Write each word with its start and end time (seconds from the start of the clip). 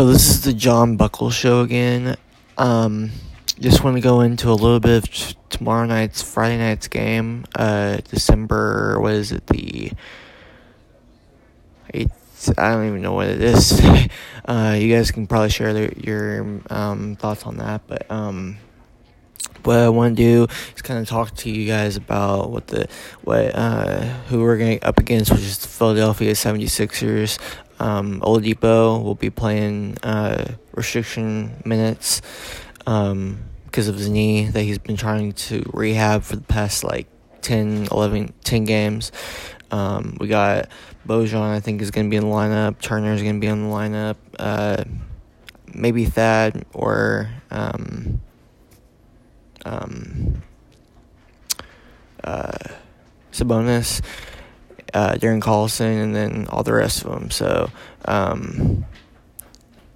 So 0.00 0.06
this 0.06 0.30
is 0.30 0.40
the 0.40 0.54
John 0.54 0.96
Buckle 0.96 1.28
show 1.28 1.60
again. 1.60 2.16
Um, 2.56 3.10
just 3.58 3.84
want 3.84 3.98
to 3.98 4.00
go 4.00 4.22
into 4.22 4.48
a 4.48 4.56
little 4.56 4.80
bit 4.80 4.96
of 4.96 5.10
t- 5.12 5.36
tomorrow 5.50 5.84
night's 5.84 6.22
Friday 6.22 6.56
night's 6.56 6.88
game. 6.88 7.44
Uh, 7.54 7.98
December 8.08 8.98
what 8.98 9.12
is 9.12 9.30
it 9.30 9.46
the 9.48 9.92
eighth? 11.92 12.58
I 12.58 12.70
don't 12.70 12.86
even 12.86 13.02
know 13.02 13.12
what 13.12 13.26
it 13.26 13.42
is. 13.42 13.78
uh, 14.46 14.74
you 14.80 14.90
guys 14.90 15.10
can 15.10 15.26
probably 15.26 15.50
share 15.50 15.74
their, 15.74 15.92
your 15.92 16.62
um, 16.70 17.16
thoughts 17.16 17.42
on 17.42 17.58
that, 17.58 17.82
but 17.86 18.10
um, 18.10 18.56
what 19.64 19.78
I 19.78 19.88
want 19.88 20.16
to 20.16 20.22
do 20.22 20.46
is 20.74 20.82
kind 20.82 21.00
of 21.00 21.08
talk 21.08 21.34
to 21.36 21.50
you 21.50 21.66
guys 21.66 21.96
about 21.96 22.50
what 22.50 22.66
the 22.68 22.88
what 23.22 23.54
uh, 23.54 24.02
who 24.28 24.40
we're 24.42 24.58
going 24.58 24.78
up 24.82 24.98
against, 24.98 25.30
which 25.30 25.40
is 25.40 25.58
the 25.58 25.68
Philadelphia 25.68 26.32
76ers. 26.32 27.38
Um, 27.78 28.20
Oladipo 28.20 29.02
will 29.02 29.14
be 29.14 29.30
playing 29.30 29.96
uh, 30.02 30.52
restriction 30.72 31.62
minutes 31.64 32.20
um, 32.86 33.44
because 33.64 33.88
of 33.88 33.96
his 33.96 34.08
knee 34.08 34.46
that 34.46 34.62
he's 34.62 34.78
been 34.78 34.96
trying 34.96 35.32
to 35.32 35.62
rehab 35.72 36.22
for 36.22 36.36
the 36.36 36.42
past 36.42 36.84
like 36.84 37.06
10, 37.40 37.88
11, 37.90 38.34
10 38.44 38.64
games. 38.64 39.12
Um, 39.70 40.16
we 40.20 40.28
got 40.28 40.68
Bojan, 41.06 41.40
I 41.40 41.60
think, 41.60 41.80
is 41.80 41.90
going 41.90 42.06
to 42.06 42.10
be 42.10 42.16
in 42.16 42.24
the 42.24 42.34
lineup. 42.34 42.80
Turner 42.80 43.12
is 43.12 43.22
going 43.22 43.36
to 43.36 43.40
be 43.40 43.48
on 43.48 43.62
the 43.62 43.74
lineup. 43.74 44.16
Uh, 44.38 44.84
maybe 45.72 46.04
Thad 46.04 46.66
or 46.74 47.30
um, 47.50 48.20
um, 49.64 50.42
uh, 52.24 52.58
Sabonis 53.32 54.02
uh, 54.94 55.14
Darren 55.14 55.40
Collison, 55.40 56.02
and 56.02 56.14
then 56.14 56.46
all 56.50 56.62
the 56.62 56.72
rest 56.72 57.04
of 57.04 57.12
them. 57.12 57.30
So 57.30 57.70
um, 58.04 58.84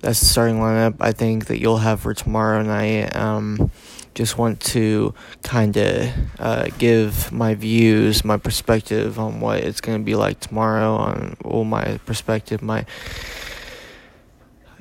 that's 0.00 0.20
the 0.20 0.26
starting 0.26 0.56
lineup. 0.56 0.96
I 1.00 1.12
think 1.12 1.46
that 1.46 1.60
you'll 1.60 1.78
have 1.78 2.00
for 2.00 2.14
tomorrow 2.14 2.62
night. 2.62 3.14
Um, 3.16 3.70
just 4.14 4.38
want 4.38 4.60
to 4.60 5.12
kind 5.42 5.76
of 5.76 6.12
uh, 6.38 6.68
give 6.78 7.32
my 7.32 7.54
views, 7.54 8.24
my 8.24 8.36
perspective 8.36 9.18
on 9.18 9.40
what 9.40 9.58
it's 9.58 9.80
going 9.80 9.98
to 9.98 10.04
be 10.04 10.14
like 10.14 10.38
tomorrow. 10.40 10.94
On 10.94 11.36
well, 11.42 11.64
my 11.64 11.98
perspective, 12.06 12.62
my 12.62 12.86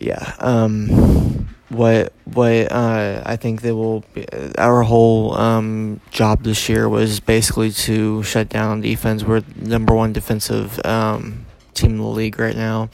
yeah. 0.00 0.34
Um, 0.38 1.49
what 1.70 2.12
what 2.24 2.70
uh, 2.70 3.22
I 3.24 3.36
think 3.36 3.62
they 3.62 3.72
will 3.72 4.04
be, 4.12 4.26
our 4.58 4.82
whole 4.82 5.34
um, 5.36 6.00
job 6.10 6.42
this 6.42 6.68
year 6.68 6.88
was 6.88 7.20
basically 7.20 7.70
to 7.70 8.22
shut 8.22 8.48
down 8.48 8.80
defense. 8.80 9.24
We're 9.24 9.42
number 9.56 9.94
one 9.94 10.12
defensive 10.12 10.84
um, 10.84 11.46
team 11.74 11.92
in 11.92 11.98
the 11.98 12.04
league 12.04 12.38
right 12.38 12.56
now, 12.56 12.90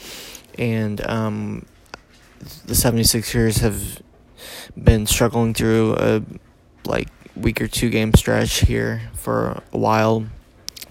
and 0.59 1.05
um, 1.09 1.67
the 2.67 2.75
76ers 2.75 3.61
have 3.61 4.03
been 4.83 5.07
struggling 5.07 5.55
through 5.55 5.97
a 5.99 6.23
like 6.85 7.09
week 7.35 7.61
or 7.61 7.69
two 7.69 7.91
game 7.91 8.13
stretch 8.15 8.61
here 8.61 9.11
for 9.15 9.63
a 9.73 9.79
while. 9.79 10.27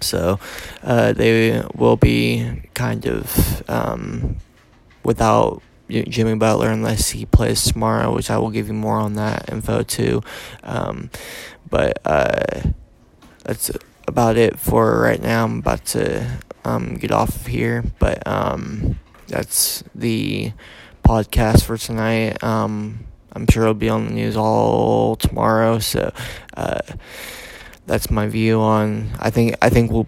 So 0.01 0.39
uh, 0.83 1.13
they 1.13 1.63
will 1.75 1.97
be 1.97 2.63
kind 2.73 3.05
of 3.05 3.69
um, 3.69 4.37
without 5.03 5.61
Jimmy 5.89 6.35
Butler 6.35 6.69
unless 6.69 7.11
he 7.11 7.25
plays 7.25 7.63
tomorrow, 7.63 8.13
which 8.13 8.29
I 8.29 8.37
will 8.37 8.49
give 8.49 8.67
you 8.67 8.73
more 8.73 8.97
on 8.97 9.13
that 9.13 9.49
info 9.51 9.83
too. 9.83 10.21
Um, 10.63 11.09
but 11.69 11.99
uh, 12.05 12.61
that's 13.43 13.71
about 14.07 14.37
it 14.37 14.59
for 14.59 14.99
right 15.01 15.21
now. 15.21 15.45
I'm 15.45 15.59
about 15.59 15.85
to 15.85 16.39
um, 16.63 16.95
get 16.95 17.11
off 17.11 17.35
of 17.35 17.47
here, 17.47 17.83
but 17.99 18.25
um, 18.27 18.99
that's 19.27 19.83
the 19.93 20.53
podcast 21.03 21.63
for 21.63 21.77
tonight. 21.77 22.43
Um, 22.43 23.05
I'm 23.33 23.45
sure 23.47 23.63
it'll 23.63 23.73
be 23.73 23.89
on 23.89 24.05
the 24.05 24.13
news 24.13 24.37
all 24.37 25.15
tomorrow, 25.15 25.79
so 25.79 26.11
uh, 26.55 26.79
that's 27.85 28.09
my 28.09 28.27
view 28.27 28.59
on. 28.61 29.09
I 29.19 29.29
think 29.29 29.55
I 29.61 29.69
think 29.69 29.91
we'll 29.91 30.07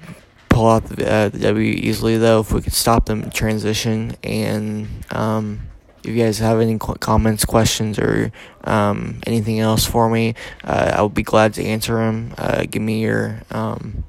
pull 0.58 0.70
out 0.70 0.86
the, 0.86 1.08
uh, 1.08 1.30
W 1.30 1.72
easily 1.72 2.18
though 2.18 2.40
if 2.40 2.52
we 2.52 2.62
could 2.62 2.74
stop 2.74 3.06
them 3.06 3.30
transition 3.30 4.16
and 4.24 4.88
um, 5.12 5.62
if 6.04 6.16
you 6.16 6.24
guys 6.24 6.40
have 6.40 6.60
any 6.60 6.80
comments, 6.80 7.46
questions, 7.46 8.00
or 8.00 8.32
um, 8.64 9.20
anything 9.28 9.60
else 9.60 9.86
for 9.86 10.10
me, 10.10 10.36
uh, 10.64 10.94
I 10.96 11.02
would 11.02 11.14
be 11.14 11.22
glad 11.22 11.54
to 11.56 11.64
answer 11.64 11.96
them. 11.96 12.34
Uh, 12.38 12.64
give 12.64 12.82
me 12.82 13.02
your 13.02 13.42
um, 13.52 14.06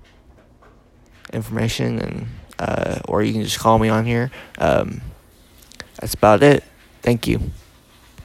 information, 1.32 1.98
and 1.98 2.26
uh, 2.58 3.00
or 3.08 3.22
you 3.22 3.32
can 3.32 3.42
just 3.42 3.58
call 3.58 3.78
me 3.80 3.88
on 3.88 4.06
here. 4.06 4.30
Um, 4.58 5.00
that's 6.00 6.14
about 6.14 6.42
it. 6.42 6.62
Thank 7.02 7.26
you. 7.26 7.40